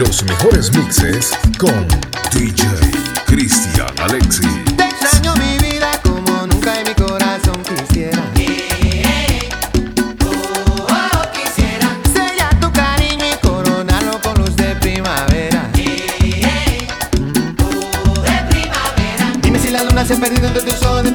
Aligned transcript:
Los 0.00 0.24
mejores 0.24 0.74
mixes 0.74 1.36
con 1.58 1.86
DJ 2.32 2.66
Cristian 3.26 3.86
Alexis. 3.98 4.48
Te 4.74 4.84
extraño 4.84 5.34
mi 5.36 5.58
vida 5.58 5.90
como 6.02 6.46
nunca 6.46 6.80
en 6.80 6.88
mi 6.88 6.94
corazón 6.94 7.62
quisiera. 7.62 8.22
Eh, 8.36 9.46
oh, 10.24 10.86
oh. 10.88 11.22
Sella 11.54 12.48
tu 12.62 12.72
cariño 12.72 13.26
y 13.30 13.46
coronarlo 13.46 14.18
con 14.22 14.38
luz 14.38 14.56
de 14.56 14.74
primavera. 14.76 15.68
Eh, 15.76 16.88
de 17.12 18.54
primavera. 18.54 19.32
Dime 19.42 19.58
si 19.58 19.68
la 19.68 19.84
luna 19.84 20.06
se 20.06 20.14
ha 20.14 20.16
perdido 20.16 20.48
entre 20.48 20.62
tus 20.62 20.82
ojos 20.82 21.02
de 21.02 21.12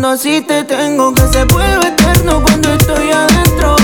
cuando 0.00 0.14
así 0.14 0.40
te 0.40 0.64
tengo 0.64 1.12
Que 1.12 1.20
se 1.28 1.44
vuelve 1.44 1.88
eterno 1.88 2.42
cuando 2.42 2.72
estoy 2.72 3.10
adentro 3.10 3.79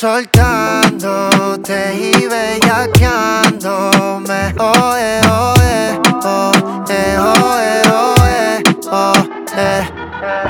soltándote 0.00 1.94
y 1.96 2.12
bellaqueándome. 2.28 4.54
Oh, 4.60 4.94
eh, 4.96 5.20
oh, 5.28 5.54
eh, 5.60 5.98
oh, 6.22 6.52
eh, 6.88 7.16
oh, 7.18 7.58
eh, 7.58 7.82
oh, 7.90 8.14
eh, 8.24 8.62
oh, 8.92 9.12
eh. 9.56 9.82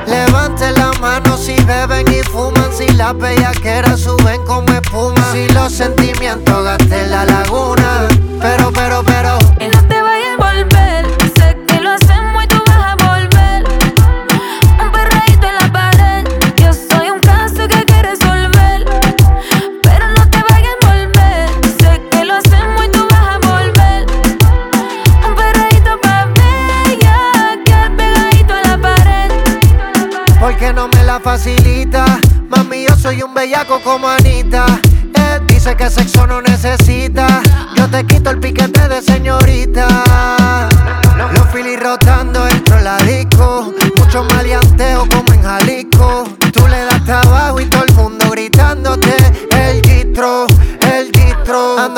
Levanten 0.07 0.75
la 0.75 0.93
mano 1.00 1.38
si 1.38 1.55
beben 1.64 2.07
y 2.09 2.23
fuman, 2.25 2.71
si 2.76 2.88
las 2.90 3.17
bellaqueras 3.17 4.00
suben 4.00 4.45
como 4.45 4.71
espuma, 4.71 5.33
si 5.33 5.49
los 5.55 5.73
sentimientos 5.73 6.64
gasten 6.64 7.11
la 7.11 7.25
laguna 7.25 7.77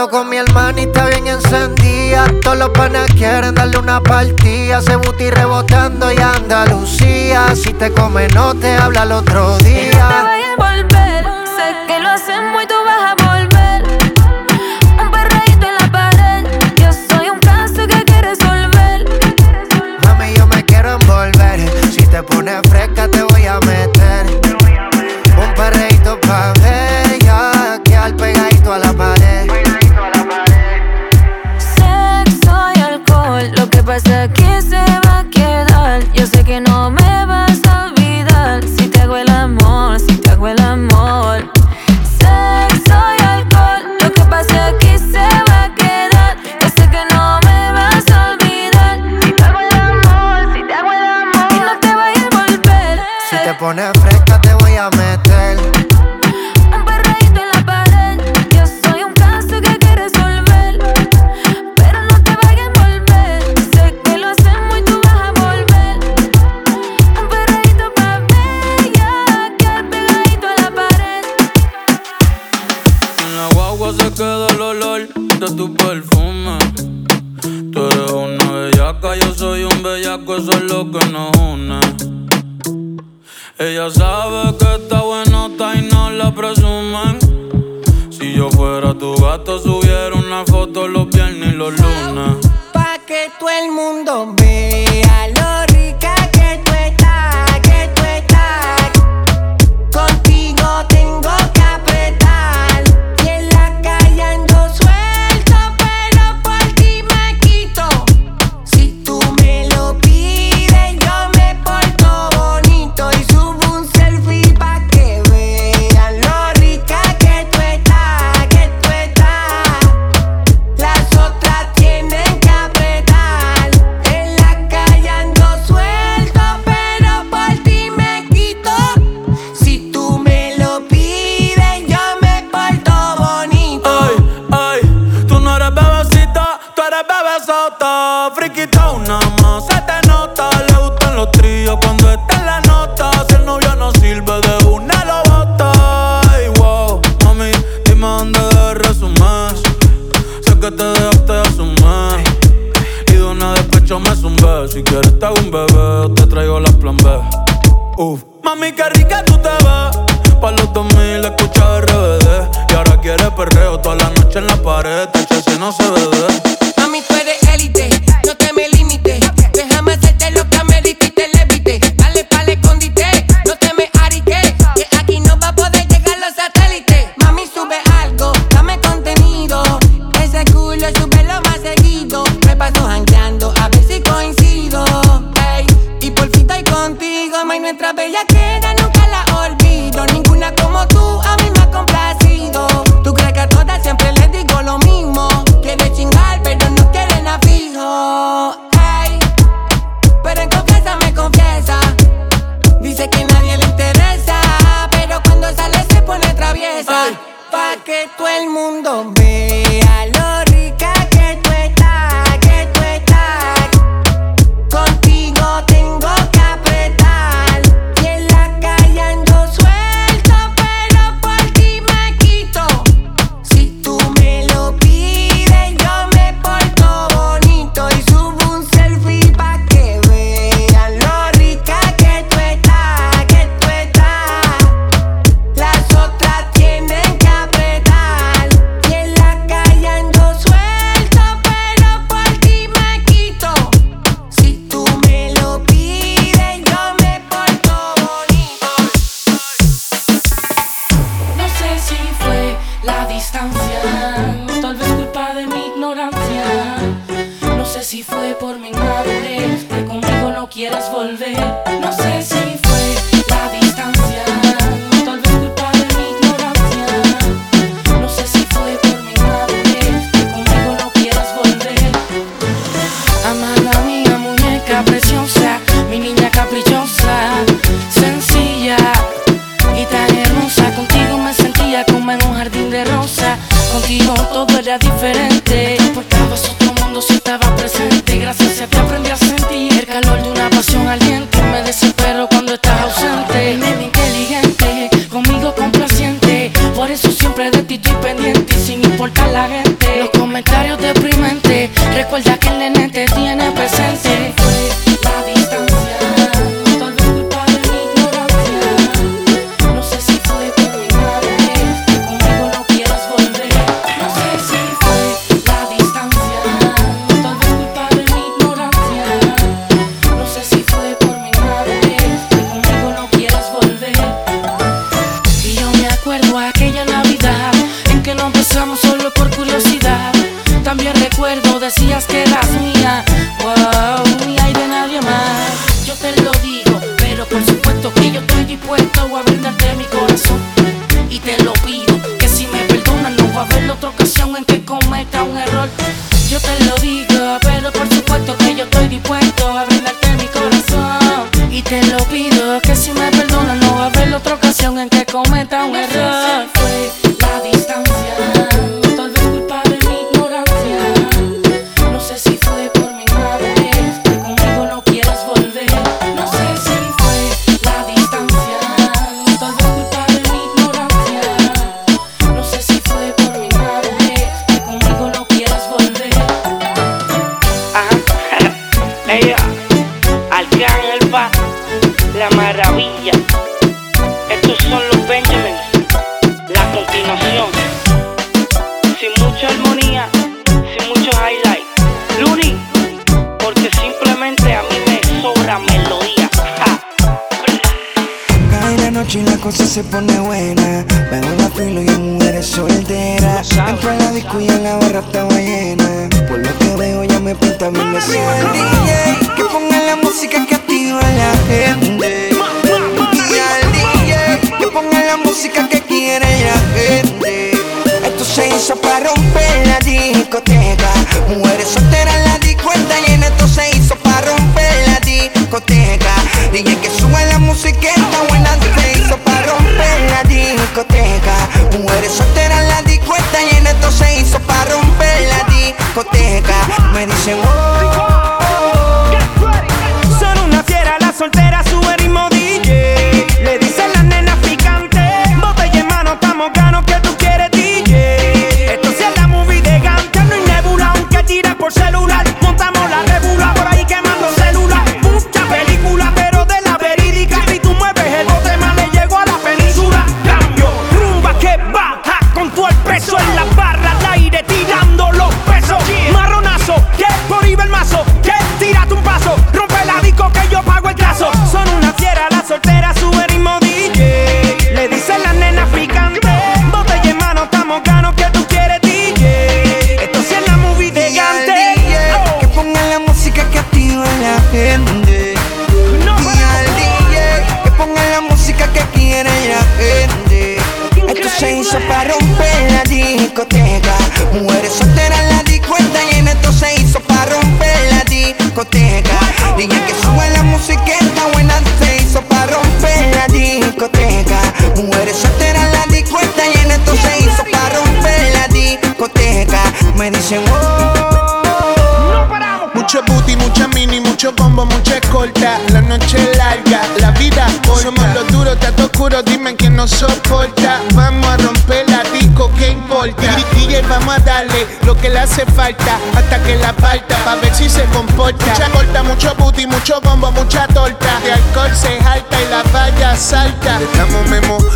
Con 0.08 0.30
mi 0.30 0.38
hermanita 0.38 1.06
bien 1.08 1.26
encendida. 1.26 2.26
Todos 2.42 2.56
los 2.56 2.70
panas 2.70 3.06
quieren 3.12 3.54
darle 3.54 3.78
una 3.78 4.00
partida. 4.00 4.80
Se 4.80 4.96
buti 4.96 5.28
rebotando 5.28 6.10
y 6.10 6.16
Andalucía. 6.16 7.54
Si 7.54 7.74
te 7.74 7.92
come, 7.92 8.26
no 8.28 8.54
te 8.54 8.76
habla 8.76 9.02
el 9.02 9.12
otro 9.12 9.58
día. 9.58 9.90
Y 9.92 9.96
no. 9.96 11.09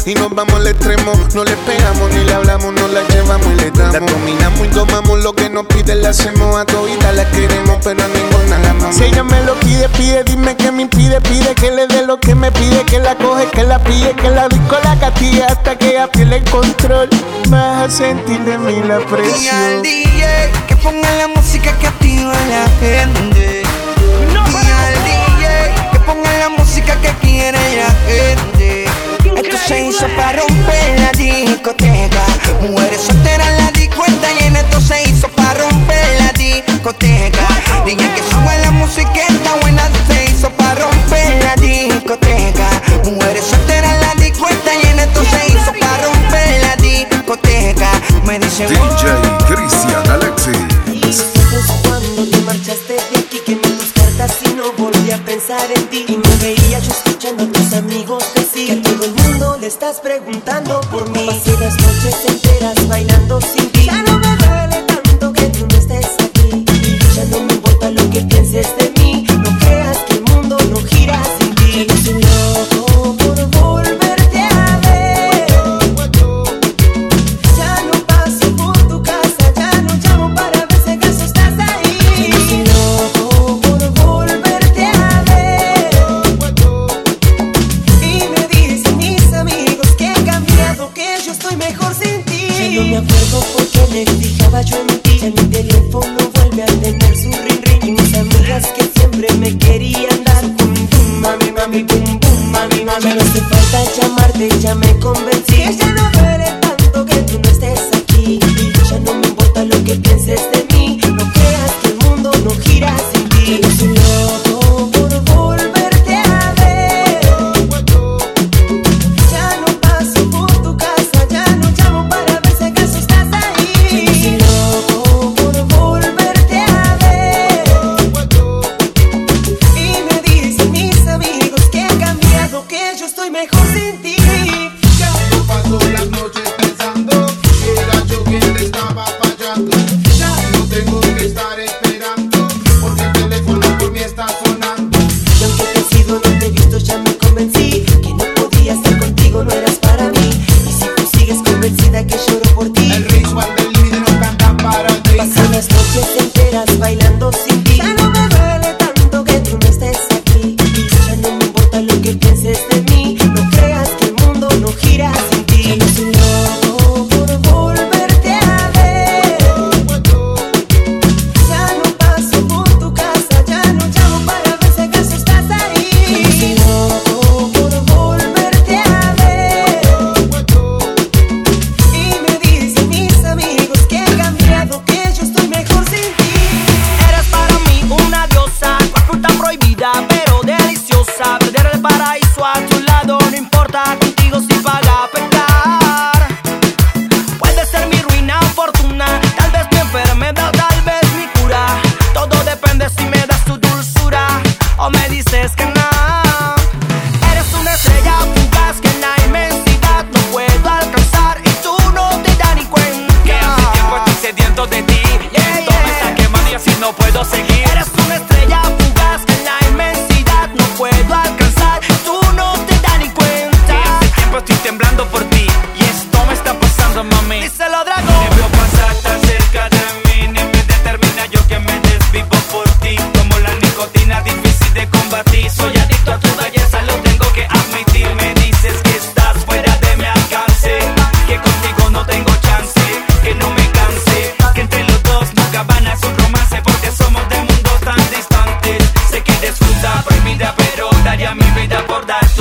y 0.07 0.15
nos 0.15 0.35
vamos 0.35 0.55
al 0.55 0.67
extremo. 0.67 1.13
No 1.35 1.45
le 1.45 1.57
pegamos 1.57 2.11
ni 2.13 2.25
le 2.25 2.35
hablamos, 2.35 2.73
no 2.73 2.89
la 2.89 3.03
llevamos 3.09 3.47
y 3.47 3.57
le 3.57 3.71
damos. 3.71 3.93
La 3.93 4.01
dominamos 4.01 4.67
y 4.67 4.69
tomamos 4.69 5.23
lo 5.23 5.33
que 5.33 5.49
nos 5.49 5.67
pide, 5.67 5.95
la 5.95 6.11
hacemos 6.11 6.57
a 6.57 6.65
todita, 6.65 7.13
la 7.13 7.29
queremos, 7.31 7.79
pero 7.83 8.03
a 8.05 8.09
ninguna 8.09 8.59
la 8.59 8.71
amamos. 8.71 8.97
Si 8.97 9.05
ella 9.05 9.25
me 9.25 9.43
lo 9.45 9.55
pide, 9.61 9.89
pide, 9.91 10.25
dime 10.25 10.57
que 10.57 10.71
me 10.71 10.83
impide, 10.83 11.21
pide 11.21 11.55
que 11.55 11.71
le 11.71 11.87
dé 11.87 12.07
lo 12.07 12.19
que 12.19 12.35
me 12.35 12.53
pide, 12.53 12.85
que 12.85 12.99
la 12.99 13.15
coge, 13.17 13.47
que 13.53 13.65
la 13.65 13.79
pille, 13.83 14.13
que 14.13 14.31
la 14.31 14.49
disco 14.49 14.77
la 14.83 14.95
gatilla 14.97 15.47
hasta 15.47 15.77
que 15.77 15.91
ella 15.91 16.07
pierde 16.09 16.37
el 16.37 16.51
control. 16.51 17.09
Vas 17.49 17.85
a 17.85 17.91
sentir 17.91 18.41
de 18.41 18.59
mí 18.59 18.83
la 18.87 18.99
presión. 18.99 19.43
Y 19.43 19.49
al 19.49 19.83
DJ 19.83 20.51
que 20.69 20.77
ponga 20.77 21.11
la 21.17 21.29
música 21.29 21.73
que 21.79 21.87
activa 21.87 22.33
a 22.33 22.47
la 22.47 22.69
gente. 22.81 23.64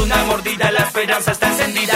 Una 0.04 0.24
mordida 0.26 0.70
La 0.72 0.80
esperanza 0.80 1.32
está 1.32 1.48
encendida 1.48 1.94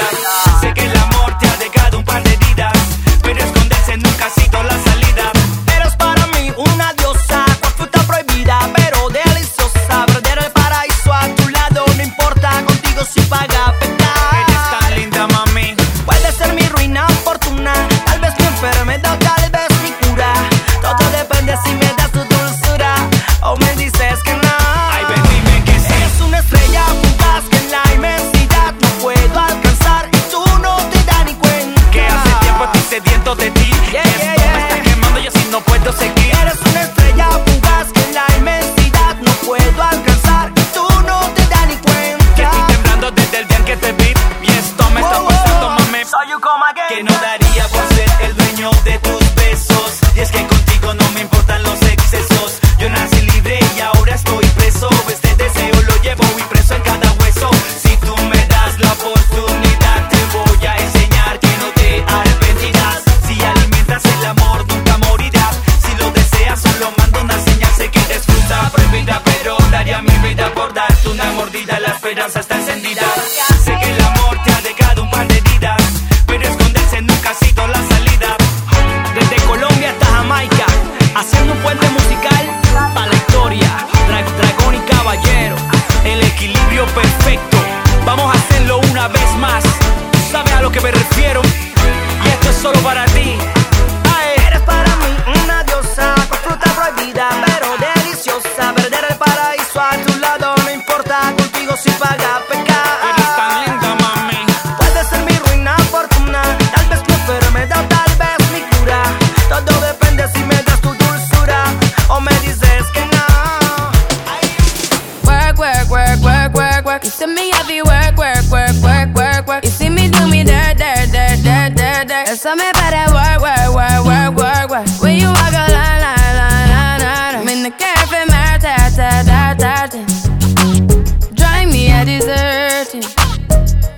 There's 122.47 122.59
something 122.59 122.79
about 122.79 123.11
work, 123.11 123.41
work, 123.41 123.75
work, 123.75 124.05
work, 124.05 124.37
work, 124.37 124.69
work. 124.69 125.01
When 125.03 125.19
you 125.19 125.27
walk 125.27 125.51
a 125.51 125.67
line, 125.67 125.99
line, 125.99 126.35
line, 126.39 126.69
line, 126.71 126.99
line. 127.01 127.35
I'm 127.35 127.47
in 127.49 127.61
the 127.61 127.71
cafe, 127.71 128.23
my 128.23 128.57
ta, 128.57 128.87
ta, 128.95 129.21
ta, 129.27 129.53
ta, 129.59 129.87
ta. 129.91 131.33
Drive 131.35 131.69
me 131.69 131.91
a 131.91 132.05
deserting. 132.05 133.03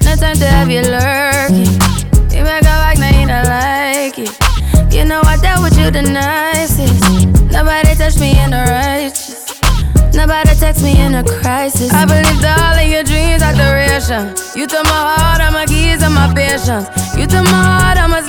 No 0.02 0.16
time 0.16 0.36
to 0.38 0.48
have 0.48 0.72
you 0.72 0.82
lurking. 0.82 1.78
You 2.34 2.44
make 2.44 2.66
a 2.66 2.74
like, 2.82 2.98
now 2.98 3.14
you 3.14 3.28
don't 3.28 3.46
like 3.46 4.18
it. 4.18 4.34
You 4.92 5.06
know 5.06 5.22
I 5.26 5.38
dealt 5.38 5.62
with 5.62 5.78
you 5.78 5.92
the 5.92 6.02
nicest. 6.02 7.06
Nobody 7.52 7.94
touched 7.94 8.20
me 8.20 8.32
in 8.40 8.50
the 8.50 8.66
righteous. 8.66 9.40
Nobody 10.14 10.56
text 10.56 10.82
me 10.84 11.00
in 11.00 11.16
a 11.16 11.24
crisis. 11.24 11.94
I 11.94 12.04
believed 12.06 12.44
all 12.44 12.76
of 12.76 12.88
your 12.88 13.04
dreams 13.04 13.44
are 13.44 13.54
duration. 13.54 14.36
You 14.56 14.66
took 14.66 14.84
my 14.86 14.92
heart, 14.92 15.42
all 15.42 15.52
my 15.52 15.66
keys, 15.66 16.02
and 16.02 16.14
my 16.14 16.34
patience. 16.34 16.90
You 17.16 17.28
took 17.28 17.46
my 17.46 17.52
heart, 17.52 17.98
I 17.98 18.08
must 18.08 18.29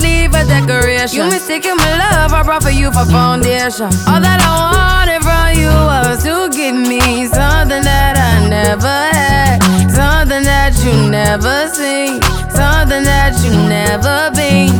decoration. 0.51 1.17
You 1.17 1.25
mistaken 1.31 1.75
my 1.77 1.91
love, 1.97 2.33
I 2.33 2.43
brought 2.43 2.63
for 2.63 2.69
you 2.71 2.91
for 2.91 3.05
foundation. 3.05 3.89
All 4.09 4.19
that 4.19 4.39
I 4.43 4.51
wanted 4.75 5.21
from 5.23 5.47
you 5.61 5.71
was 5.71 6.23
to 6.27 6.49
give 6.55 6.75
me 6.75 7.25
something 7.27 7.83
that 7.83 8.15
I 8.17 8.47
never 8.49 8.97
had, 9.15 9.59
something 9.89 10.43
that 10.43 10.73
you 10.83 10.93
never 11.09 11.67
seen, 11.71 12.21
something 12.51 13.03
that 13.03 13.33
you 13.43 13.51
never 13.67 14.31
been. 14.35 14.71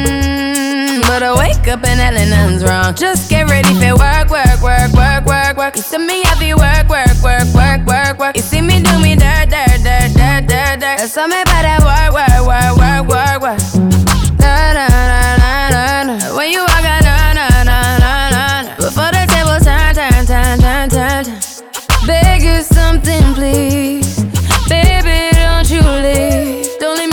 Mm, 0.00 1.00
But 1.06 1.22
I 1.22 1.32
wake 1.38 1.66
up 1.68 1.84
and 1.84 2.00
hell 2.00 2.14
nothing's 2.14 2.64
wrong. 2.64 2.94
Just 2.94 3.28
get 3.30 3.48
ready 3.48 3.72
for 3.74 3.94
work, 3.96 4.30
work, 4.30 4.60
work, 4.62 4.92
work, 4.92 5.24
work, 5.26 5.56
work. 5.56 5.76
You 5.76 5.82
see 5.82 5.98
me 5.98 6.22
heavy 6.24 6.54
work, 6.54 6.88
work, 6.88 7.16
work, 7.22 7.46
work, 7.54 7.80
work, 7.86 8.18
work. 8.18 8.36
You 8.36 8.42
see 8.42 8.60
me 8.60 8.82
do 8.82 8.98
me 8.98 9.14
dirt, 9.16 9.49
dirt, 9.49 9.49
dirt, 9.49 9.49
There's 10.98 11.12
something 11.12 11.40
about 11.40 11.62
that 11.62 11.80
work, 11.86 12.10
work, 12.18 12.42
work, 12.46 12.72
work, 12.76 13.04
work, 13.08 13.40
work. 13.42 13.80
When 16.36 16.50
you 16.50 16.64
the 16.66 17.00
turn, 19.62 19.94
turn, 19.94 20.26
turn, 20.26 20.58
turn, 20.58 20.88
turn, 20.88 21.24
turn. 21.24 21.40
Beg 22.06 22.42
you 22.42 22.62
something, 22.62 23.34
please. 23.34 24.24
Baby, 24.68 25.30
don't 25.36 25.68
you 25.70 25.80
leave. 25.80 26.66
Don't 26.80 26.98
me 26.98 27.06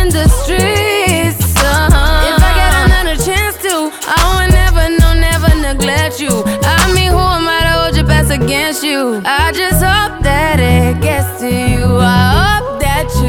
in 0.00 0.08
the 0.08 0.26
streets. 0.28 1.40
Uh-huh. 1.62 2.30
If 2.30 2.42
I 2.42 2.50
get 2.58 2.72
another 2.86 3.16
chance 3.22 3.56
to, 3.62 3.90
I 4.08 4.20
would 4.34 4.52
never, 4.52 4.88
no, 4.98 5.14
never 5.14 5.54
neglect 5.54 6.20
you. 6.20 6.42
I 6.64 6.92
mean, 6.94 7.10
who 7.10 7.18
am 7.18 7.46
I 7.46 7.60
to 7.62 7.72
hold 7.78 7.96
against 8.30 8.82
you? 8.82 9.22
I 9.24 9.52
just 9.52 9.73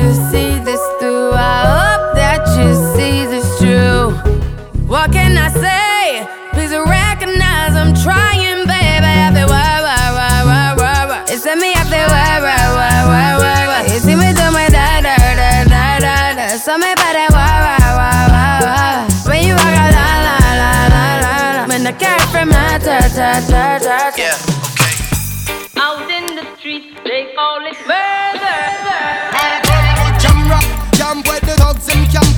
you 0.05 0.13
see 0.29 0.53
this 0.61 0.81
through. 0.99 1.33
I 1.33 1.57
hope 1.73 2.05
that 2.13 2.45
you 2.53 2.69
see 2.93 3.25
this 3.25 3.47
true. 3.57 4.13
What 4.85 5.11
can 5.11 5.33
I 5.33 5.49
say? 5.49 6.21
Please 6.53 6.69
recognize 6.77 7.73
I'm 7.73 7.93
trying, 8.05 8.69
baby. 8.69 9.13
I 9.25 9.33
feel 9.33 9.49
why, 9.49 9.81
why, 9.81 10.05
why, 10.17 10.37
why, 10.45 10.67
why, 10.77 10.99
why. 11.09 11.19
It's 11.33 11.45
me, 11.45 11.73
I 11.73 11.83
feel 11.89 12.05
why, 12.05 12.37
why, 12.37 12.63
why, 12.77 12.97
why, 13.09 13.29
why, 13.41 13.61
why. 13.65 13.81
You 13.89 13.97
see 13.97 14.13
me 14.13 14.29
do 14.37 14.45
my 14.53 14.69
da, 14.69 15.01
da, 15.01 15.17
da, 15.17 15.49
da, 15.73 15.99
da, 16.05 16.17
da. 16.37 16.45
Something 16.61 16.93
about 16.93 17.13
that 17.17 17.29
why, 17.33 17.55
why, 17.65 17.81
why, 17.97 18.21
why, 18.29 18.53
why. 18.61 19.09
When 19.25 19.41
you 19.41 19.57
walk 19.57 19.73
out, 19.73 19.89
la, 19.89 20.09
la, 20.21 20.37
la, 20.61 20.71
la, 20.93 21.05
la, 21.25 21.37
la. 21.57 21.63
When 21.65 21.81
the 21.81 21.93
cat 21.97 22.21
from 22.29 22.53
my 22.53 22.77
ta, 22.77 23.09
ta, 23.09 23.41
ta, 23.41 23.81
ta, 23.81 24.13
ta. 24.13 24.14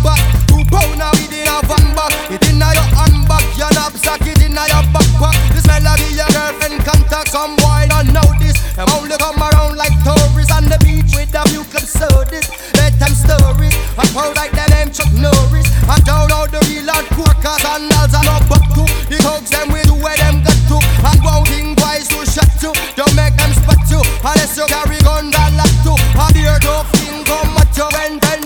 Back. 0.03 0.19
Two 0.47 0.63
pound 0.69 0.97
now 0.97 1.12
it 1.15 1.33
in 1.33 1.47
a 1.47 1.57
van 1.65 1.86
back. 1.95 2.13
It 2.31 2.43
in 2.49 2.62
a 2.62 2.69
your 2.73 2.89
handbag, 2.95 3.45
your 3.57 3.71
knapsack, 3.73 4.25
it 4.27 4.41
in 4.41 4.57
a 4.57 4.63
your 4.67 4.86
backpack. 4.93 5.36
This 5.53 5.65
melody 5.67 6.13
your 6.15 6.29
girlfriend 6.31 6.79
contact. 6.86 7.29
Some 7.31 7.55
boy 7.57 7.88
don't 7.89 8.13
know 8.13 8.27
this. 8.39 8.57
Them 8.75 8.89
only 8.93 9.17
come 9.17 9.41
around 9.41 9.77
like 9.77 9.95
tourists 10.05 10.53
on 10.53 10.65
the 10.69 10.77
beach 10.86 11.12
with 11.17 11.33
a 11.33 11.43
few 11.49 11.63
club 11.65 11.88
sodas. 11.88 12.47
Bedtime 12.77 13.15
stories. 13.17 13.75
I 13.97 14.05
pound 14.13 14.36
like 14.38 14.53
them 14.53 14.69
name 14.69 14.91
Chuck 14.93 15.10
Norris. 15.13 15.65
I 15.89 15.97
down 16.05 16.31
out 16.31 16.51
the 16.51 16.62
real 16.69 16.86
hardcore 16.86 17.33
cause 17.41 17.62
sandals 17.65 18.13
and 18.13 18.27
no 18.29 18.38
back 18.45 18.65
to. 18.77 18.83
The 19.10 19.17
thugs 19.17 19.49
them 19.49 19.73
do 19.73 19.95
where 19.97 20.17
them 20.17 20.45
got 20.45 20.60
to. 20.69 20.77
And 20.77 21.47
thing 21.49 21.73
boys 21.73 22.07
to 22.13 22.21
shut 22.29 22.51
to. 22.62 22.69
Don't 22.93 23.15
make 23.17 23.33
them 23.33 23.51
spot 23.57 23.81
you. 23.89 24.01
Unless 24.21 24.57
you 24.57 24.65
carry 24.69 24.99
guns 25.01 25.33
and 25.33 25.57
lock 25.57 25.73
to. 25.89 25.93
A 26.21 26.25
beer 26.33 26.60
tough 26.62 26.91
thing 26.93 27.25
come 27.25 27.57
at 27.57 27.73
you 27.73 27.88
when 27.97 28.19
ten 28.19 28.41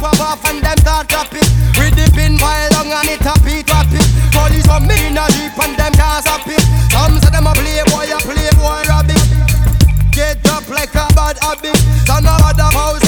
pop 0.00 0.18
off 0.18 0.44
and 0.48 0.64
them 0.64 0.78
start 0.78 1.06
drop 1.08 1.28
it. 1.36 1.46
We 1.76 1.92
dip 1.92 2.16
in 2.16 2.40
pile 2.40 2.70
down 2.72 2.88
and 2.88 3.12
it 3.12 3.26
up 3.28 3.44
it 3.44 3.66
drop 3.68 3.92
it. 3.92 4.06
Police 4.32 4.66
come 4.66 4.88
in 4.88 5.20
a 5.20 5.24
jeep 5.36 5.52
and 5.60 5.76
them 5.76 5.92
can't 5.92 6.24
stop 6.24 6.48
it. 6.48 6.64
Some 6.88 7.20
say 7.20 7.30
them 7.30 7.46
a 7.46 7.52
playboy, 7.52 8.08
a 8.08 8.18
playboy 8.24 8.80
rabbit. 8.88 9.20
Get 10.10 10.40
up 10.48 10.66
like 10.68 10.96
a 10.96 11.04
bad 11.12 11.36
habit. 11.44 11.76
Son 12.08 12.24
of 12.24 12.40
a 12.40 12.68
house 12.72 12.99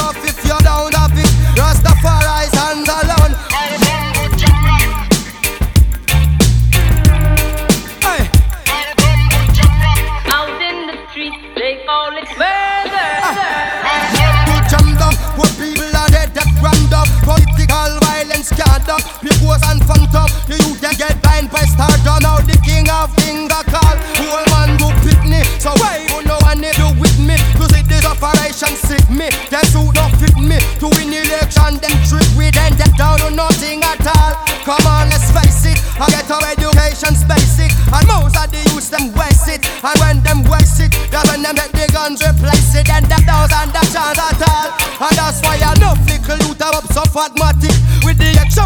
To 30.82 30.90
win 30.98 31.14
election, 31.14 31.78
them 31.78 31.94
trick 32.10 32.26
we 32.34 32.50
then 32.50 32.74
get 32.74 32.90
down 32.98 33.14
to 33.22 33.30
nothing 33.30 33.86
at 33.86 34.02
all. 34.02 34.34
Come 34.66 34.82
on, 34.90 35.14
let's 35.14 35.30
face 35.30 35.70
it. 35.70 35.78
I 35.94 36.10
get 36.10 36.26
our 36.26 36.42
education's 36.42 37.22
basic. 37.22 37.70
And 37.94 38.02
most 38.10 38.34
of 38.34 38.50
the 38.50 38.58
youth 38.66 38.90
them 38.90 39.14
waste 39.14 39.46
it. 39.46 39.62
And 39.62 39.94
when 40.02 40.18
them 40.26 40.42
waste 40.50 40.82
it, 40.82 40.90
that's 41.14 41.30
when 41.30 41.46
them 41.46 41.54
get 41.54 41.70
the 41.70 41.86
guns 41.94 42.18
replace 42.18 42.74
it. 42.74 42.90
And 42.90 43.06
them 43.06 43.22
doesn't 43.22 43.70
have 43.70 43.90
chance 43.94 44.18
at 44.18 44.42
all. 44.42 44.74
And 45.06 45.14
that's 45.14 45.38
why 45.46 45.54
know 45.78 45.94
flickle 46.02 46.42
youth 46.50 46.58
have 46.58 46.74
up 46.74 46.86
so 46.90 47.06
the 47.06 47.38
extra 47.38 47.81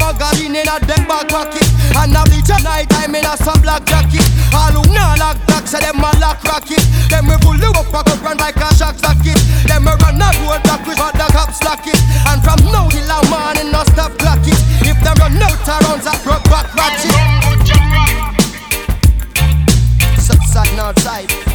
magazine 0.07 0.55
in 0.55 0.69
a 0.69 0.79
them 0.87 1.03
back 1.11 1.27
pocket. 1.29 1.67
And 1.99 2.13
now 2.13 2.25
the 2.25 2.59
night 2.63 2.89
time 2.91 3.15
in 3.15 3.27
a 3.27 3.35
some 3.37 3.61
black 3.63 3.85
jacket. 3.87 4.23
All 4.55 4.71
who 4.71 4.83
not 4.95 5.19
lock 5.19 5.39
back, 5.47 5.67
say 5.67 5.81
them 5.81 5.99
a 5.99 6.11
lock 6.23 6.43
rocket. 6.45 6.83
Them 7.11 7.27
we 7.27 7.37
pull 7.43 7.59
you 7.59 7.75
up, 7.75 7.91
back 7.91 8.07
up 8.07 8.23
run 8.23 8.39
like 8.39 8.57
a 8.57 8.71
shock 8.75 8.95
socket. 8.99 9.39
Them 9.67 9.83
we 9.83 9.93
run 9.99 10.23
a 10.23 10.29
road 10.47 10.63
back 10.63 10.87
with 10.87 10.99
what 10.99 11.15
the 11.15 11.27
cops 11.35 11.63
lock 11.67 11.87
it. 11.87 11.99
And 12.31 12.39
from 12.43 12.61
now 12.71 12.87
till 12.89 13.11
a 13.11 13.19
morning, 13.27 13.73
no 13.73 13.83
stop 13.91 14.15
clock 14.19 14.47
it. 14.47 14.59
If 14.87 14.99
them 15.03 15.19
run 15.19 15.43
out 15.43 15.67
around, 15.67 16.03
that 16.07 16.21
broke 16.23 16.47
back 16.47 16.71
ratchet. 16.75 17.15
Southside, 20.23 20.71
northside. 20.79 21.46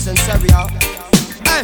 War, 0.00 0.08
and 0.08 0.18
stereo. 0.18 0.66
Hey. 1.44 1.62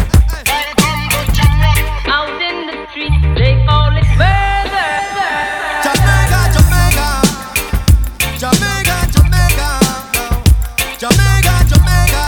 Out 2.06 2.42
in 2.42 2.66
the 2.66 2.86
streets, 2.90 3.22
they 3.38 3.64
call 3.64 3.96
it 3.96 4.04
murder. 4.20 4.90
Jamaica, 5.84 6.40
Jamaica. 6.54 7.08
Jamaica, 8.36 8.96
Jamaica. 9.14 9.68
Jamaica, 10.98 11.54
Jamaica. 11.70 12.24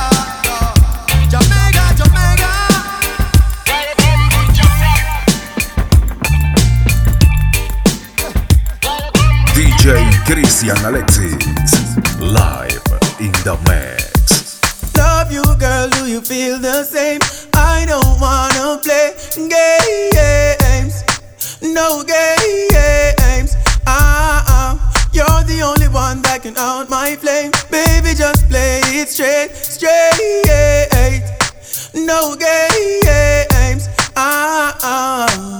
Jamaica, 1.29 1.85
Jamaica. 1.99 2.53
DJ 9.55 9.85
Cristian 10.25 10.79
Alexis. 10.85 11.37
Live 12.21 12.85
in 13.21 13.33
the 13.45 13.57
mix. 13.69 13.88
Feel 16.39 16.59
the 16.61 16.85
same? 16.85 17.21
I 17.55 17.85
don't 17.85 18.15
wanna 18.21 18.79
play 18.85 19.09
games. 19.55 21.03
No 21.61 22.05
games. 22.05 23.57
Ah, 23.87 24.45
ah. 24.57 24.73
You're 25.13 25.43
the 25.53 25.63
only 25.63 25.89
one 25.89 26.23
that 26.23 26.43
can 26.45 26.57
out 26.57 26.89
my 26.89 27.17
flame. 27.17 27.51
Baby, 27.73 28.15
just 28.15 28.49
play 28.49 28.81
it 29.01 29.09
straight, 29.09 29.51
straight. 29.57 31.25
No 31.95 32.37
games. 32.37 33.89
Ah, 34.15 34.79
ah. 34.83 35.58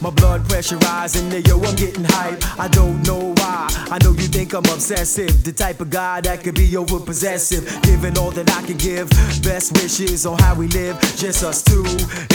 My 0.00 0.10
blood 0.10 0.48
pressure 0.48 0.78
rising, 0.78 1.30
yo, 1.44 1.60
I'm 1.62 1.74
getting 1.76 2.04
hype. 2.04 2.42
I 2.58 2.68
don't 2.68 3.02
know 3.06 3.34
why. 3.36 3.68
I 3.90 3.98
know 4.04 4.12
you 4.12 4.28
think 4.28 4.52
I'm 4.52 4.64
obsessive, 4.66 5.44
the 5.44 5.52
type 5.52 5.80
of 5.80 5.90
guy 5.90 6.20
that 6.20 6.44
could 6.44 6.54
be 6.54 6.76
over 6.76 7.00
possessive, 7.00 7.64
giving 7.82 8.18
all 8.18 8.30
that 8.32 8.50
I 8.54 8.62
can 8.66 8.76
give. 8.76 9.08
Best 9.42 9.72
wishes 9.80 10.26
on 10.26 10.38
how 10.38 10.54
we 10.54 10.68
live, 10.68 11.00
just 11.16 11.42
us 11.42 11.62
two. 11.62 11.84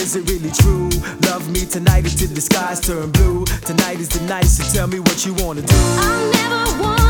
Is 0.02 0.16
it 0.16 0.30
really 0.30 0.52
true? 0.52 0.90
Love 1.30 1.50
me 1.52 1.66
tonight 1.66 2.06
until 2.12 2.30
the 2.30 2.42
skies 2.42 2.80
turn 2.80 3.12
blue. 3.12 3.46
Tonight 3.66 4.00
is 4.00 4.10
the 4.10 4.22
night, 4.26 4.46
so 4.46 4.64
tell 4.74 4.88
me 4.88 5.00
what 5.00 5.26
you 5.26 5.34
wanna 5.36 5.62
do. 5.62 5.76
I 5.76 6.32
never 6.34 6.84
want. 6.84 7.03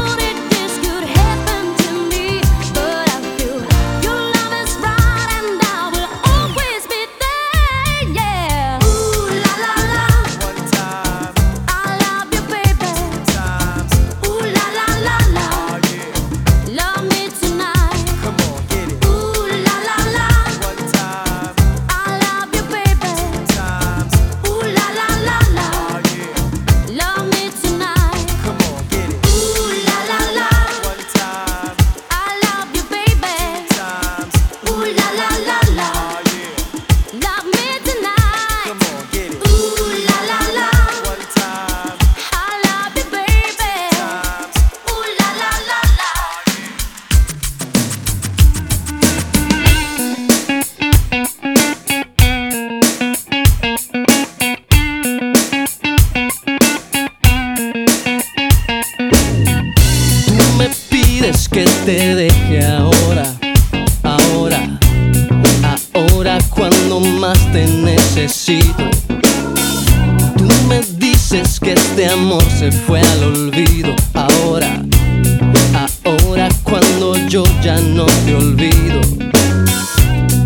no 78.06 78.26
te 78.26 78.36
olvido. 78.36 79.02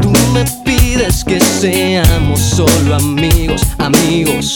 Tú 0.02 0.12
me 0.34 0.44
pides 0.64 1.24
que 1.24 1.40
seamos 1.40 2.40
solo 2.40 2.96
amigos, 2.96 3.62
amigos. 3.80 4.56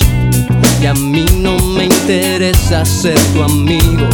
Y 0.82 0.86
a 0.86 0.94
mí 0.94 1.26
no 1.38 1.58
me 1.60 1.86
interesa 1.86 2.86
ser 2.86 3.20
tu 3.34 3.44
amigo. 3.44 4.08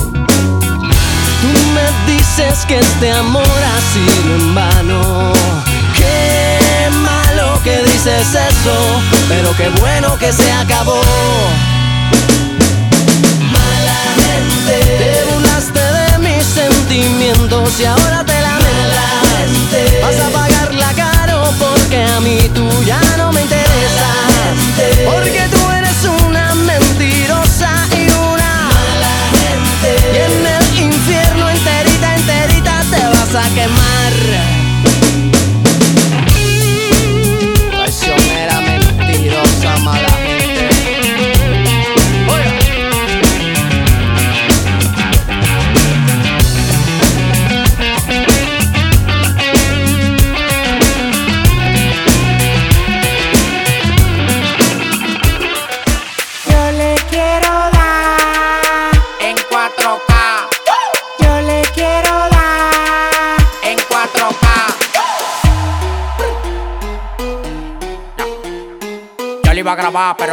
Tú 1.41 1.49
me 1.75 2.13
dices 2.13 2.65
que 2.67 2.79
este 2.79 3.11
amor 3.11 3.43
ha 3.43 3.79
sido 3.93 4.35
en 4.35 4.55
vano. 4.55 5.33
Qué 5.97 6.89
malo 6.91 7.59
que 7.63 7.83
dices 7.83 8.27
eso, 8.33 8.75
pero 9.27 9.55
qué 9.57 9.69
bueno 9.81 10.17
que 10.17 10.31
se 10.31 10.51
acabó. 10.51 11.01
Malamente 13.51 14.75
te 14.99 15.33
burlaste 15.33 15.79
de 15.79 16.17
mis 16.19 16.45
sentimientos 16.45 17.79
y 17.79 17.85
ahora 17.85 18.23
te 18.25 18.41
la 18.41 18.47
Vas 20.08 20.22
a 20.22 20.30
pagarla 20.30 20.93
caro 20.95 21.43
porque 21.60 22.01
a 22.01 22.22
mí 22.22 22.38
tú 22.53 22.66
ya 22.86 23.07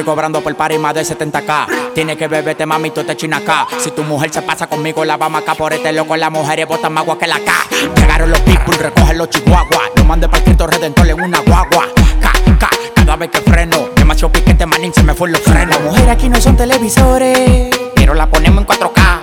Estoy 0.00 0.14
cobrando 0.14 0.40
por 0.40 0.56
par 0.56 0.72
y 0.72 0.78
más 0.78 0.94
de 0.94 1.02
70k. 1.02 1.92
Tiene 1.94 2.16
que 2.16 2.26
beberte, 2.26 2.64
mami, 2.64 2.90
tú 2.90 3.04
te 3.04 3.14
china 3.18 3.36
acá. 3.36 3.66
Si 3.78 3.90
tu 3.90 4.02
mujer 4.02 4.32
se 4.32 4.40
pasa 4.40 4.66
conmigo, 4.66 5.04
la 5.04 5.18
vamos 5.18 5.42
acá 5.42 5.54
por 5.54 5.74
este 5.74 5.92
loco. 5.92 6.16
Las 6.16 6.30
mujeres 6.30 6.66
botan 6.66 6.94
más 6.94 7.02
agua 7.02 7.18
que 7.18 7.26
la 7.26 7.38
K. 7.38 7.52
Llegaron 7.96 8.30
los 8.30 8.40
people, 8.40 8.78
recogen 8.78 9.18
los 9.18 9.28
chihuahuas. 9.28 9.90
No 9.96 10.04
mande 10.04 10.26
para 10.26 10.42
Cristo 10.42 10.66
Redentor 10.66 11.06
en 11.06 11.20
una 11.20 11.40
guagua. 11.40 11.86
K, 12.18 12.32
K, 12.58 12.70
cada 12.94 13.16
vez 13.16 13.30
que 13.30 13.42
freno. 13.42 13.90
Demasiado 13.94 14.32
piquete, 14.32 14.64
manín, 14.64 14.94
se 14.94 15.02
me 15.02 15.12
fue 15.12 15.28
los 15.28 15.42
frenos. 15.42 15.68
Las 15.68 15.80
mujeres 15.82 16.08
aquí 16.08 16.30
no 16.30 16.40
son 16.40 16.56
televisores, 16.56 17.68
pero 17.94 18.14
la 18.14 18.26
ponemos 18.26 18.62
en 18.62 18.66
4K. 18.68 19.20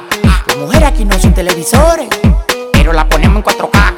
Las 0.48 0.58
mujeres 0.58 0.90
aquí 0.90 1.06
no 1.06 1.18
son 1.18 1.34
televisores, 1.34 2.08
pero 2.72 2.94
la 2.94 3.10
ponemos 3.10 3.38
en 3.38 3.44
4K. 3.44 3.97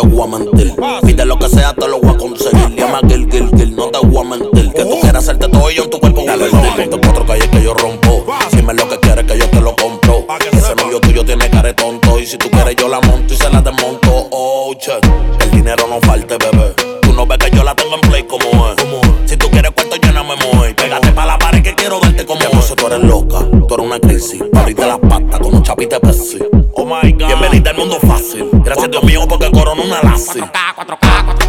Te 0.00 0.06
voy 0.06 0.22
a 0.22 0.38
mentir. 0.38 0.74
Pide 1.04 1.24
lo 1.24 1.38
que 1.38 1.48
sea, 1.48 1.72
te 1.72 1.88
lo 1.88 2.00
voy 2.00 2.14
a 2.14 2.18
conseguir. 2.18 2.76
Llama 2.76 3.00
Gil, 3.08 3.28
Gil, 3.30 3.50
Gil, 3.56 3.74
no 3.74 3.88
te 3.88 4.06
voy 4.06 4.26
a 4.26 4.28
mentir. 4.28 4.72
Que 4.72 4.84
tú 4.84 5.00
quieras 5.00 5.24
hacerte 5.24 5.48
todo 5.48 5.70
ello 5.70 5.84
en 5.84 5.90
tu 5.90 5.98
cuerpo. 5.98 6.22
Dale, 6.26 6.44
de 6.44 7.00
cuatro 7.00 7.24
calles 7.24 7.48
que 7.48 7.62
yo 7.62 7.72
rompo. 7.72 8.26
Dime 8.52 8.74
lo 8.74 8.88
que 8.88 8.98
quieres 8.98 9.24
que 9.24 9.38
yo 9.38 9.48
te 9.48 9.60
lo 9.60 9.74
compro. 9.74 10.26
Ese 10.52 10.74
novio 10.74 11.00
tuyo 11.00 11.24
tiene 11.24 11.48
cara 11.48 11.68
de 11.68 11.74
tonto. 11.74 12.18
Y 12.20 12.26
si 12.26 12.36
tú 12.36 12.50
quieres, 12.50 12.76
yo 12.76 12.88
la 12.88 13.00
monto 13.00 13.32
y 13.32 13.36
se 13.36 13.48
la 13.48 13.62
desmonto. 13.62 14.28
Oh, 14.30 14.74
che, 14.78 14.92
el 15.40 15.50
dinero 15.50 15.86
no 15.88 15.98
falte, 16.02 16.36
bebé. 16.36 16.74
Tú 17.00 17.12
no 17.14 17.26
ves 17.26 17.38
que 17.38 17.56
yo 17.56 17.64
la 17.64 17.74
tengo 17.74 17.94
en 17.94 18.00
play 18.02 18.24
como 18.24 18.68
es. 18.70 18.76
Si 19.24 19.36
tú 19.38 19.48
quieres 19.48 19.70
cuarto, 19.70 19.96
yo 19.96 20.12
no 20.12 20.24
me 20.24 20.36
muevo. 20.36 20.74
Pégate 20.76 21.12
pa' 21.12 21.24
la 21.24 21.38
pared 21.38 21.62
que 21.62 21.74
quiero 21.74 22.00
darte 22.00 22.26
como 22.26 22.40
es. 22.40 22.64
sé, 22.66 22.76
tú 22.76 22.86
eres 22.86 23.00
loca, 23.00 23.38
tú 23.66 23.74
eres 23.74 23.86
una 23.86 23.98
crisis. 23.98 24.42
Ahorita 24.52 24.86
las 24.86 24.98
patas 24.98 25.40
como 25.40 25.62
chapita 25.62 25.98
Pepsi. 26.00 26.38
Oh 26.78 26.84
my 26.84 27.10
god. 27.12 27.28
Bienvenida 27.28 27.70
al 27.70 27.76
mundo 27.78 27.98
fácil. 28.00 28.50
Gracias 28.52 28.84
a 28.84 28.88
Dios 28.88 29.02
mío 29.02 29.20
porque 29.26 29.50
corona 29.50 29.82
una 29.82 30.02
lace. 30.02 30.40
4K, 30.40 31.45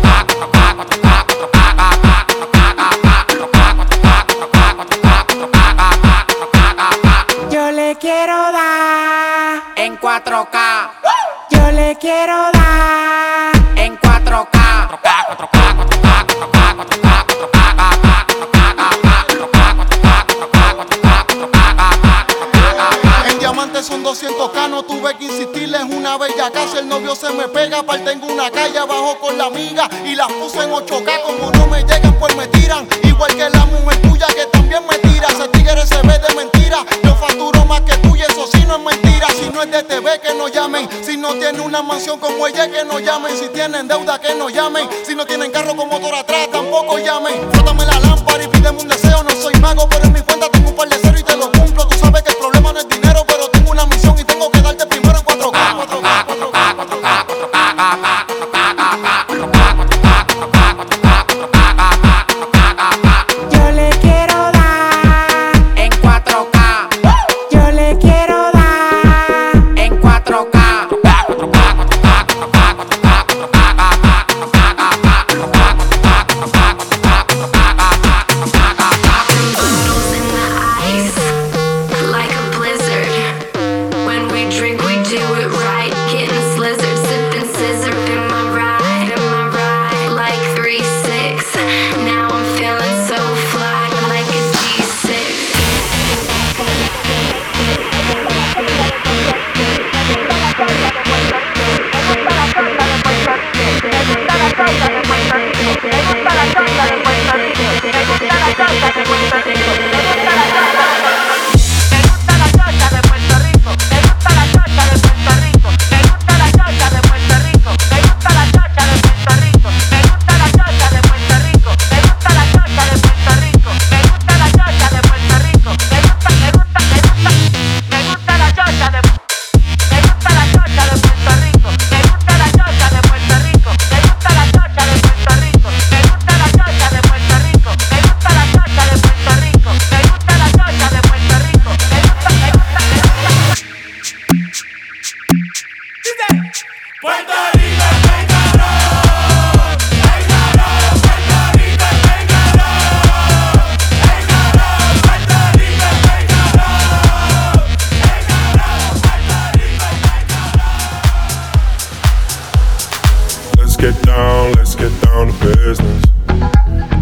get 164.89 165.01
down 165.01 165.27
to 165.27 165.45
business. 165.45 166.03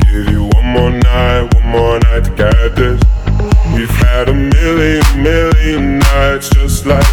Give 0.06 0.30
you 0.30 0.50
one 0.54 0.66
more 0.66 0.92
night, 0.92 1.54
one 1.54 1.68
more 1.68 2.00
night 2.00 2.24
to 2.26 2.32
get 2.36 2.76
this. 2.76 3.02
We've 3.74 3.90
had 3.90 4.30
a 4.30 4.34
million, 4.34 5.04
million 5.22 6.00
nights 6.00 6.50
just 6.50 6.86
like 6.86 7.06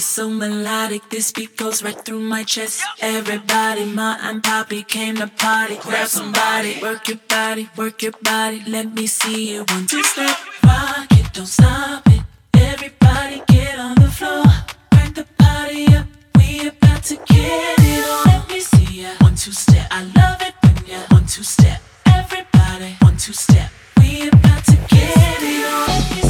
so 0.00 0.30
melodic, 0.30 1.08
this 1.10 1.30
beat 1.32 1.56
goes 1.56 1.82
right 1.82 2.04
through 2.04 2.20
my 2.20 2.42
chest. 2.42 2.82
Everybody, 3.00 3.84
my 3.84 4.18
and 4.22 4.42
poppy 4.42 4.82
came 4.82 5.16
to 5.16 5.26
party. 5.26 5.76
Grab 5.76 6.08
somebody, 6.08 6.78
work 6.80 7.08
your 7.08 7.18
body, 7.28 7.68
work 7.76 8.02
your 8.02 8.12
body. 8.22 8.62
Let 8.66 8.94
me 8.94 9.06
see 9.06 9.52
you 9.52 9.64
one 9.68 9.86
two 9.86 10.02
step, 10.02 10.36
rock 10.64 11.06
it, 11.10 11.32
don't 11.32 11.46
stop 11.46 12.06
it. 12.06 12.22
Everybody, 12.54 13.42
get 13.46 13.78
on 13.78 13.94
the 13.96 14.10
floor, 14.10 14.44
crank 14.92 15.16
the 15.16 15.26
party 15.38 15.86
up. 15.94 16.06
We 16.36 16.68
about 16.68 17.02
to 17.04 17.16
get 17.16 17.78
it 17.78 18.04
on. 18.04 18.26
Let 18.26 18.48
me 18.48 18.60
see 18.60 19.02
ya 19.02 19.10
one 19.20 19.34
two 19.34 19.52
step. 19.52 19.86
I 19.90 20.04
love 20.04 20.40
it 20.40 20.54
when 20.62 20.86
ya 20.86 21.00
one 21.10 21.26
two 21.26 21.42
step. 21.42 21.80
Everybody, 22.06 22.96
one 23.00 23.16
two 23.16 23.32
step. 23.32 23.70
We 23.98 24.28
about 24.28 24.64
to 24.64 24.76
get 24.88 25.42
it 25.42 26.24
on. 26.24 26.29